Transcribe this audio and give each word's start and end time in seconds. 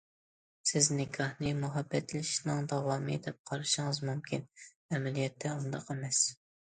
سىز 0.69 0.87
نىكاھنى 0.99 1.51
مۇھەببەتلىشىشنىڭ 1.63 2.65
داۋامى 2.71 3.17
دەپ 3.27 3.37
قارىشىڭىز 3.51 4.01
مۇمكىن، 4.11 4.49
ئەمەلىيەتتە 4.71 5.57
ئۇنداق 5.59 5.93
ئەمەس. 5.97 6.25